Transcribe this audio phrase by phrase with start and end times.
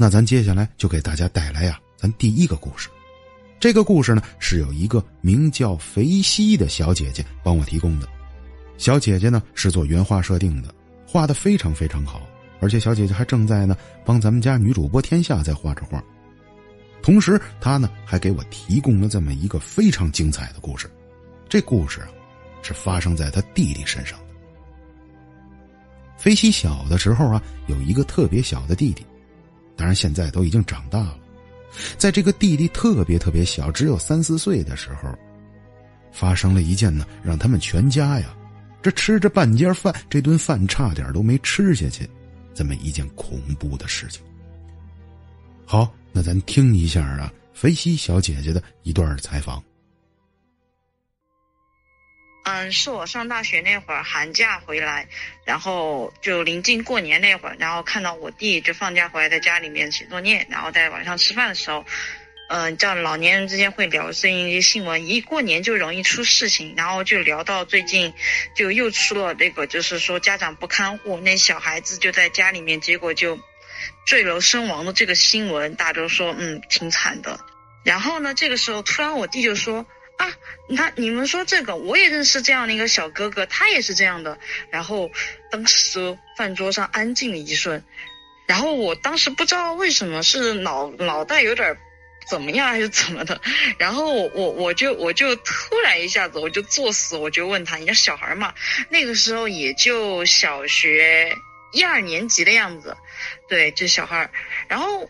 [0.00, 2.88] 那咱接下来就给大家带来呀，咱第一个故事。
[3.58, 8.08] 这个故事呢，是有一个名叫肥西的小姐姐帮我提供的。
[8.76, 10.72] 小姐姐呢是做原画设定的，
[11.04, 12.22] 画的非常非常好，
[12.60, 16.00] 而且小姐姐还正在呢帮咱们家女主播天下在画着画。
[17.02, 20.88] 同时，她呢还给我提供了这么一个非常精彩的故事。
[21.48, 22.08] 这故事啊，
[22.62, 24.26] 是发生在他弟弟身上的。
[26.16, 29.04] 肥西小的时候啊，有一个特别小的弟弟，
[29.78, 31.16] 当然现在都已经长大了。
[31.96, 35.08] 在这个弟弟特别特别小，只有三四岁的时候，
[36.10, 38.36] 发生了一件呢，让他们全家呀，
[38.82, 42.08] 这吃着半截饭，这顿饭差点都没吃下去，
[42.52, 44.20] 这么一件恐怖的事情。
[45.64, 49.62] 好，那咱听一下啊，肥西小姐姐的一段采访。
[52.48, 55.06] 嗯，是我上大学那会儿寒假回来，
[55.44, 61.84] 然后就临近过年那会儿，然后看到我弟就放假回来在家里面写作业，然后在晚上吃饭的时候，
[62.48, 68.14] 嗯，叫老年人之间会聊最近一些新闻，一过年就容易出事情，然后就聊到最近
[68.54, 73.38] 就又出了那个，就是说家长不看护，那小孩子就在家里面，结果就
[74.06, 77.38] 坠楼身亡的这个新闻，大家都说嗯挺惨的。
[77.84, 79.84] 然后呢，这个时候突然我弟就说。
[80.18, 80.34] 啊，
[80.68, 84.36] 你看，你们说这个，我也认识这样的一个小哥哥，他也是这样的。
[84.68, 85.10] 然后
[85.48, 87.84] 当时饭桌上安静了一瞬，
[88.44, 91.78] 然后我当时不知道为什么是脑脑袋有点
[92.28, 93.40] 怎么样还是怎么的，
[93.78, 98.52] 然后我我我就我就突然一下子我就作死，我就问他，你家小孩嘛，
[98.88, 101.32] 那个时候也就小学
[101.72, 102.96] 一二年级的样子，
[103.48, 104.28] 对，这小孩，
[104.66, 105.08] 然后。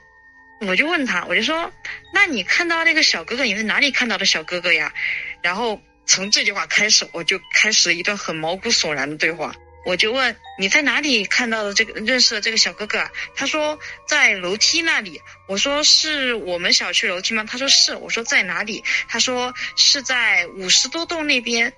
[0.61, 1.73] 我就问他，我就说，
[2.12, 4.92] 那你看到那个小哥哥，你在哪里看到的小哥哥呀？
[5.41, 9.55] 然后从这句话开始，我就开始一段很毛骨悚然的对话。
[9.86, 13.08] 我就问你在哪里看到的这个认识的这个小哥哥？
[13.36, 15.23] 他说在楼梯那里。
[15.47, 17.45] 我说是我们小区楼梯吗？
[17.48, 17.95] 他说是。
[17.95, 18.83] 我说在哪里？
[19.08, 21.73] 他说是在五十多栋那边。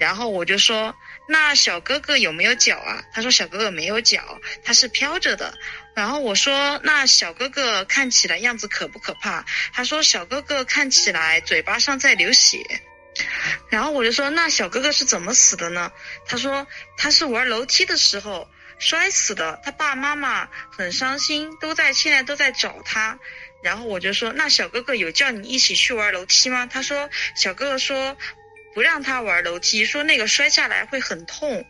[0.00, 0.94] 然后我就说。
[1.26, 3.02] 那小哥哥有没有脚啊？
[3.12, 5.56] 他说小哥哥没有脚，他是飘着的。
[5.94, 9.46] 然后我说那小哥哥看起来样子可不可怕？
[9.72, 12.58] 他说小哥哥看起来嘴巴上在流血。
[13.70, 15.92] 然后我就说那小哥哥是怎么死的呢？
[16.26, 16.66] 他说
[16.98, 23.18] 他是玩楼梯的时候摔死的，他爸妈妈很伤心，都在现在都在找他。
[23.62, 26.66] 然后我就说那小哥哥有叫你一起去玩楼梯吗？
[26.66, 28.14] 他说小哥哥说。
[28.74, 31.64] 不让他玩楼梯，说那个摔下来会很痛。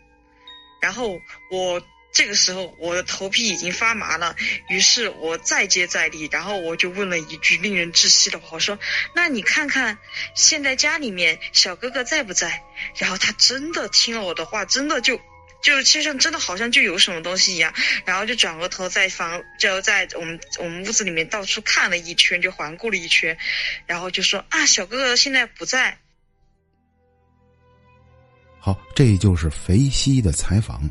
[0.81, 1.19] 然后
[1.51, 1.81] 我
[2.13, 4.35] 这个时候我的头皮已经发麻了，
[4.69, 8.77] 于是我再接再厉，然后我就问了一句令人窒息的话，我说
[9.15, 9.97] ：“那你看看
[10.35, 12.61] 现在家里面小哥哥在不在？”
[12.97, 15.19] 然后他真的听了我的话，真的就
[15.61, 17.73] 就身上真的好像就有什么东西一样，
[18.05, 23.37] 然后就转过头在房就在我们我们屋子里面到处看了一圈，就环顾了一圈，
[23.87, 25.97] 然后就说：“啊，小哥哥现在不在。”
[28.65, 30.89] 好，这就是肥西的采访。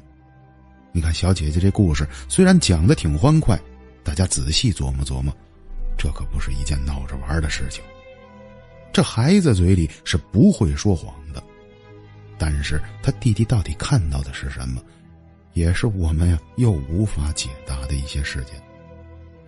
[0.92, 3.60] 你看，小姐姐这故事虽然讲的挺欢快，
[4.04, 5.36] 大家仔细琢磨琢磨，
[5.98, 7.82] 这可不是一件闹着玩的事情。
[8.92, 11.42] 这孩子嘴里是不会说谎的，
[12.38, 14.80] 但是他弟弟到底看到的是什么，
[15.54, 18.54] 也是我们呀又无法解答的一些事件。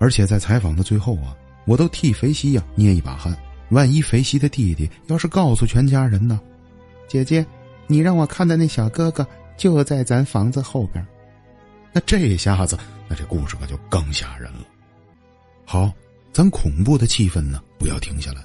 [0.00, 1.32] 而且在采访的最后啊，
[1.64, 3.38] 我都替肥西呀捏一把汗。
[3.68, 6.40] 万一肥西的弟弟要是告诉全家人呢？
[7.06, 7.46] 姐姐。
[7.86, 9.26] 你让我看的那小哥哥
[9.56, 11.06] 就在咱房子后边，
[11.92, 14.66] 那这下子，那这故事可就更吓人了。
[15.64, 15.92] 好，
[16.32, 18.42] 咱恐怖的气氛呢，不要停下来，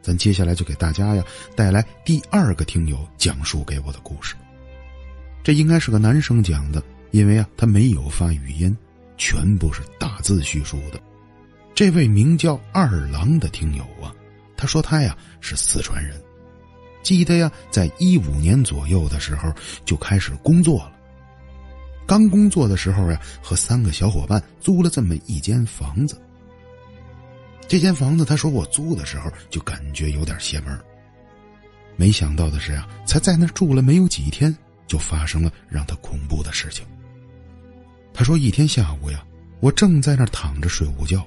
[0.00, 4.34] 咱接下来就给大家呀带来第二个听友讲述给我的故事。
[5.42, 8.76] 这应该是个男生讲的，因为啊他没有发语音，
[9.16, 11.00] 全部是大字叙述的。
[11.74, 14.14] 这位名叫二郎的听友啊，
[14.56, 16.20] 他说他呀是四川人。
[17.02, 19.52] 记得呀，在一五年左右的时候
[19.84, 20.92] 就开始工作了。
[22.06, 26.20] 刚工作的时候呀，和三个小伙伴租了这么一间房子。
[27.68, 30.78] 这间房子，他说我租的时候就感觉有点邪门。
[31.96, 34.54] 没想到的是啊，才在那住了没有几天，
[34.86, 36.84] 就发生了让他恐怖的事情。
[38.12, 39.24] 他说一天下午呀，
[39.60, 41.24] 我正在那躺着睡午觉，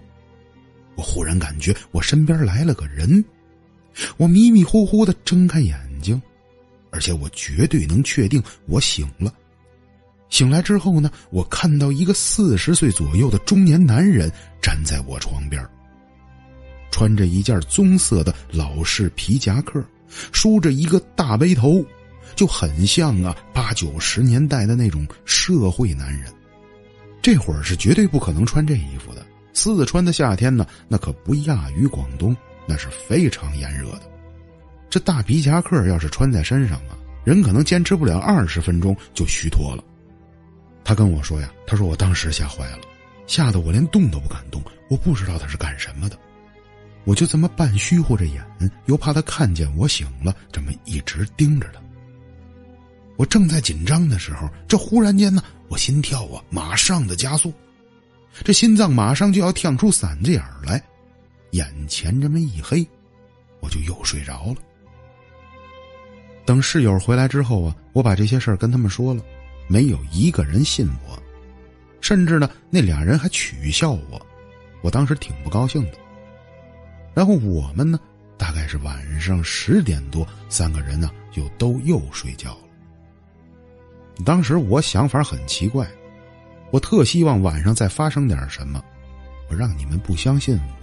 [0.95, 3.23] 我忽然感觉我身边来了个人。
[4.17, 6.21] 我迷迷糊糊的睁开眼睛，
[6.89, 9.33] 而且我绝对能确定我醒了。
[10.29, 14.31] 醒来之后呢，我看到一个四十岁左右的中年男人
[14.61, 15.63] 站在我床边，
[16.89, 19.83] 穿着一件棕色的老式皮夹克，
[20.31, 21.85] 梳着一个大背头，
[22.35, 26.33] 就很像啊八九十年代的那种社会男人。
[27.21, 29.23] 这会儿是绝对不可能穿这衣服的，
[29.53, 32.35] 四川的夏天呢，那可不亚于广东，
[32.67, 34.01] 那是非常炎热的。
[34.89, 39.83] 这大皮夹克要是穿在身上啊，人可能坚持不了二十分钟就虚脱了。
[40.83, 42.79] 他跟我说呀，他说我当时吓坏了，
[43.25, 46.17] 吓得我连动都不敢动，我不知道他是干什么的，
[47.05, 48.43] 我就这么半虚乎着眼，
[48.85, 51.81] 又怕他看见我醒了，这么一直盯着他。
[53.15, 57.53] 我正在紧张的时候，这忽然间呢，我心跳啊，马上的加速。
[58.43, 60.83] 这心脏马上就要跳出嗓子眼儿来，
[61.53, 62.85] 眼前这么一黑，
[63.61, 64.55] 我就又睡着了。
[66.45, 69.23] 等室友回来之后啊，我把这些事儿跟他们说了，
[69.67, 71.17] 没有一个人信我，
[72.01, 74.21] 甚至呢，那俩人还取笑我，
[74.81, 75.97] 我当时挺不高兴的。
[77.13, 77.99] 然后我们呢，
[78.37, 84.23] 大概是晚上十点多，三个人呢就都又睡觉了。
[84.25, 85.87] 当时我想法很奇怪。
[86.71, 88.83] 我特希望晚上再发生点什么，
[89.47, 90.82] 我让你们不相信我。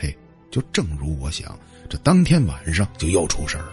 [0.00, 0.16] 嘿，
[0.50, 1.54] 就正如我想，
[1.86, 3.72] 这当天晚上就又出事儿了。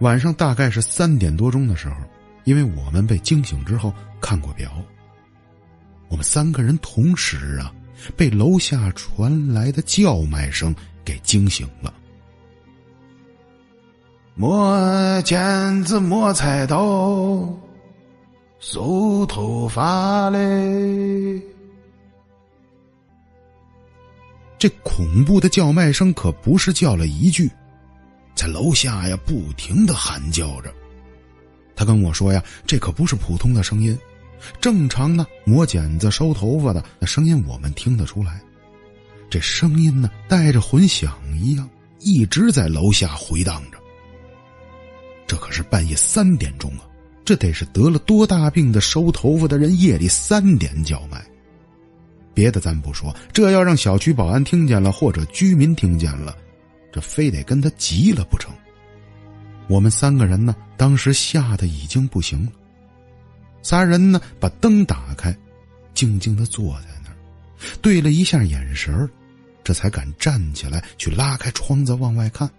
[0.00, 1.96] 晚上大概是三点多钟的时候，
[2.44, 3.92] 因为我们被惊醒之后
[4.22, 4.72] 看过表，
[6.08, 7.70] 我们三个人同时啊
[8.16, 10.74] 被楼下传来的叫卖声
[11.04, 11.92] 给惊醒了。
[14.34, 17.46] 磨剪子，磨菜刀。
[18.58, 21.42] 梳头发嘞！
[24.62, 27.50] 这恐怖的叫卖声可不是叫了一句，
[28.32, 30.72] 在楼下呀不停的喊叫着。
[31.74, 33.98] 他跟我说呀，这可不是普通的声音，
[34.60, 38.40] 正常呢磨剪子、收头发的那声音我们听得出来，
[39.28, 41.68] 这声音呢带着混响一样，
[41.98, 43.78] 一直在楼下回荡着。
[45.26, 46.86] 这可是半夜三点钟啊！
[47.24, 51.20] 这得是得了多大病的收头发的人夜里三点叫卖，
[52.34, 56.36] 别的咱不说，这要让小区保安听见了，或者居民听见了，
[56.90, 58.52] 这非得跟他急了不成。
[59.68, 62.52] 我们三个人呢，当时吓得已经不行了，
[63.62, 65.36] 仨人呢把灯打开，
[65.94, 67.16] 静静的坐在那儿，
[67.80, 69.08] 对了一下眼神
[69.64, 72.50] 这才敢站起来去拉开窗子往外看。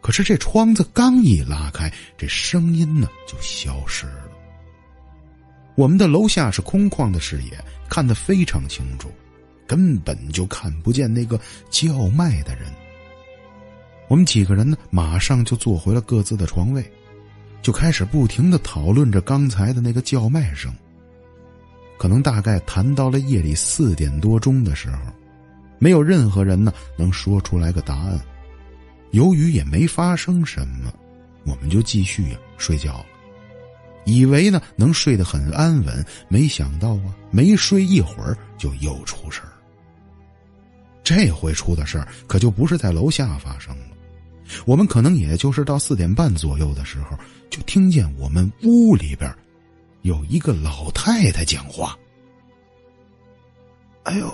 [0.00, 4.30] 可是这窗子刚一拉开，这声音呢就消失了。
[5.76, 9.08] 我们的楼下是空旷的视野，看得非常清楚，
[9.66, 11.38] 根本就看不见那个
[11.70, 12.64] 叫卖的人。
[14.08, 16.90] 我们几个人呢，马上就坐回了各自的床位，
[17.60, 20.72] 就开始不停的讨论着刚才的那个叫卖声。
[21.98, 24.98] 可能大概谈到了夜里四点多钟的时候，
[25.78, 28.18] 没有任何人呢能说出来个答案。
[29.10, 30.92] 由于也没发生什么，
[31.44, 33.06] 我们就继续睡觉了，
[34.06, 39.52] 以为呢能睡得很安稳，没想到啊没睡一会儿就又出事儿。
[41.04, 43.88] 这回出的事儿可就不是在楼下发生了，
[44.64, 47.18] 我们可能也就是到四点半左右的时候，
[47.50, 49.30] 就听见我们屋里边
[50.00, 51.94] 有一个老太太讲话。
[54.04, 54.32] 哎呦，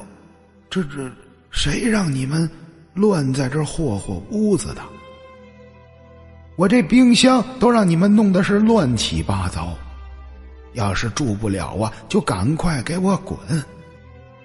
[0.70, 1.10] 这这
[1.50, 2.48] 谁让你们？
[2.94, 4.82] 乱在这霍霍屋子的，
[6.56, 9.76] 我这冰箱都让你们弄的是乱七八糟。
[10.74, 13.38] 要是住不了啊，就赶快给我滚，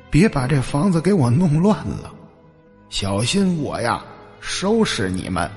[0.10, 2.14] 别把这房子给我弄乱了，
[2.90, 4.04] 小心我呀
[4.42, 5.50] 收拾你们。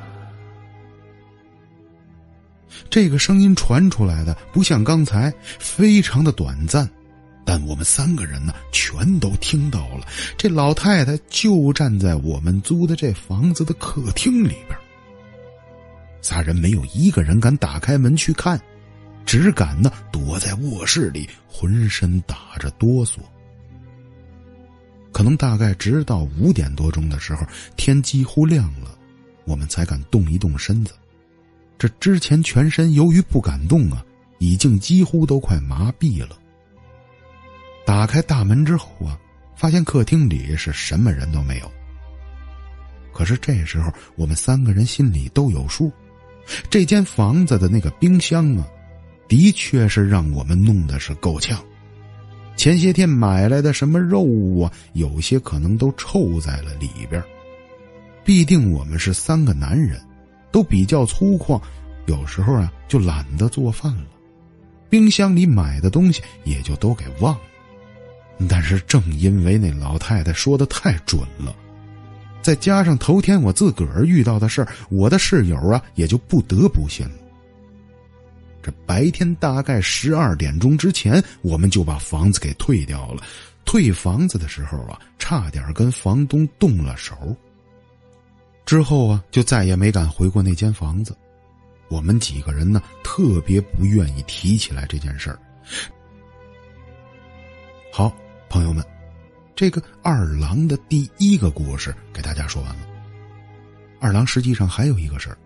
[2.89, 6.89] 这个声音传出来的不像刚才，非常的短暂。
[7.45, 10.07] 但我们三个人呢，全都听到了。
[10.37, 14.79] 这老太太就站在我们租的这房子的客厅里边。
[16.23, 18.61] 仨人没有一个人敢打开门去看，
[19.25, 23.19] 只敢呢躲在卧室里，浑身打着哆嗦。
[25.13, 27.45] 可能大概直到五点多钟的时候，
[27.77, 28.97] 天几乎亮了，
[29.45, 30.95] 我们才敢动一动身子。
[31.77, 34.05] 这之前全身由于不敢动啊，
[34.39, 36.39] 已经几乎都快麻痹了。
[37.85, 39.19] 打开大门之后啊，
[39.57, 41.71] 发现客厅里是什么人都没有。
[43.13, 45.91] 可是这时候我们三个人心里都有数，
[46.69, 48.67] 这间房子的那个冰箱啊，
[49.29, 51.63] 的确是让我们弄的是够呛。
[52.57, 54.27] 前些天买来的什么肉
[54.61, 57.23] 啊，有些可能都臭在了里边。
[58.23, 59.99] 必定我们是三个男人，
[60.53, 61.61] 都比较粗犷，
[62.07, 64.07] 有时候啊就懒得做饭了，
[64.91, 67.41] 冰箱里买的东西也就都给忘了。
[68.49, 71.55] 但是正因为那老太太说的太准了，
[72.43, 77.15] 再加上头天我自个儿遇到的事儿，我的室友啊也就不得不信了。
[78.63, 83.23] 这白天大概十二点钟之前，我们就把房子给退掉了，
[83.65, 87.15] 退房子的时候啊，差点跟房东动了手。
[88.67, 91.17] 之后啊，就再也没敢回过那间房子。
[91.89, 95.39] 我们几个人呢，特别不愿意提起来这件事儿。
[97.91, 98.15] 好，
[98.49, 98.85] 朋友们，
[99.61, 102.81] 这个二郎的第一个故事给大家说完了。
[104.01, 105.37] 二郎实际上还有一个事儿，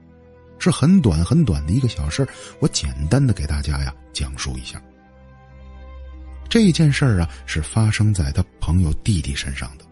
[0.60, 2.28] 是很短很短的一个小事儿，
[2.60, 4.80] 我简单的给大家呀讲述一下。
[6.48, 9.84] 这件事儿啊，是发生在他朋友弟弟身上的。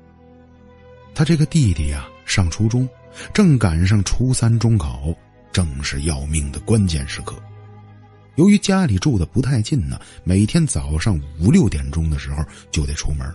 [1.16, 2.88] 他这个弟弟呀，上初中，
[3.34, 5.12] 正赶上初三中考。
[5.50, 7.34] 正是要命的关键时刻。
[8.36, 13.28] 由于家里住的不太近呢，每天早上五六点钟的时候就得出门。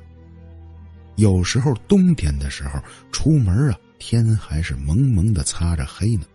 [1.18, 2.80] 有时候冬天的时候
[3.12, 6.26] 出门啊，天还是蒙蒙的擦着黑呢。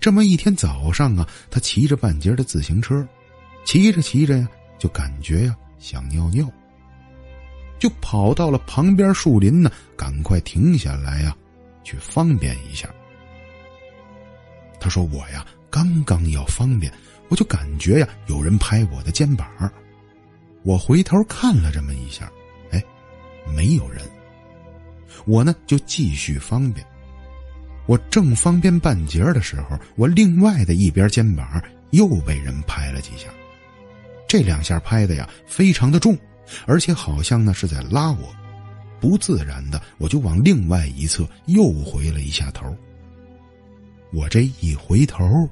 [0.00, 3.06] 这么一天早上啊，他骑着半截的自行车，
[3.64, 6.50] 骑着骑着呀，就感觉呀想尿尿，
[7.78, 11.36] 就跑到了旁边树林呢，赶快停下来呀，
[11.82, 12.88] 去方便一下。
[14.78, 16.92] 他说：“我呀，刚刚要方便，
[17.30, 19.48] 我就感觉呀，有人拍我的肩膀。
[20.62, 22.30] 我回头看了这么一下，
[23.52, 24.02] 没有人。
[25.26, 26.86] 我呢，就继续方便。
[27.86, 33.28] 我正方便半截的时候，我另外的一边肩膀又被人拍了几下。
[34.26, 36.16] 这两下拍的呀，非常的重，
[36.66, 38.34] 而且好像呢是在拉我。
[39.00, 42.74] 不自然的，我就往另外一侧又回了一下头。”
[44.12, 45.48] 我这一回头，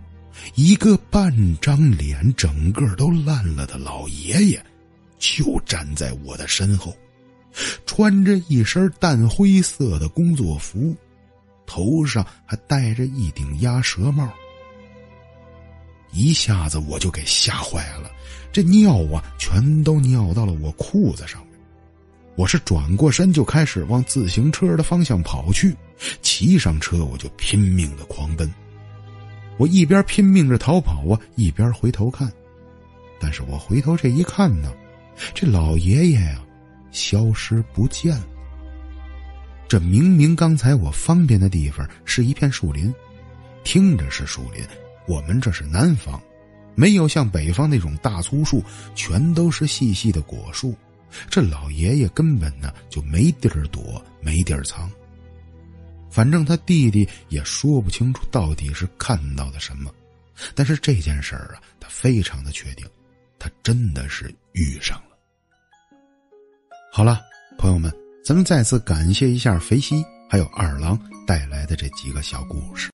[0.54, 4.64] 一个半张脸整个都烂了的老爷爷，
[5.18, 6.96] 就站在我的身后，
[7.94, 10.96] 穿着一身淡灰色的工作服，
[11.66, 14.26] 头上还戴着一顶鸭舌帽。
[16.10, 18.10] 一下子我就给吓坏了，
[18.50, 21.60] 这尿啊，全都尿到了我裤子上面。
[22.34, 25.76] 我是转过身就开始往自行车的方向跑去。
[26.22, 28.50] 骑上车，我就拼命的狂奔。
[29.58, 32.32] 我一边拼命着逃跑啊，一边回头看。
[33.20, 34.72] 但是我回头这一看呢，
[35.34, 36.42] 这老爷爷呀，
[36.92, 38.26] 消失不见了。
[39.66, 42.94] 这明明刚才我方便的地方是一片树林，
[43.64, 44.62] 听着是树林，
[45.08, 46.22] 我们这是南方，
[46.74, 48.62] 没有像北方那种大粗树，
[48.94, 50.76] 全都是细细的果树。
[51.28, 54.90] 这老爷爷根本呢就没地儿躲，没地儿藏。
[56.10, 59.90] 反正他弟弟也说不清楚到底是看到的什么，
[60.54, 62.86] 但是这件事儿啊，他非常的确定，
[63.38, 65.11] 他真的是遇上了。
[66.94, 67.22] 好了，
[67.56, 67.90] 朋友们，
[68.22, 72.91] 咱们再次感谢一下肥西还有二郎带来的这几个小故事。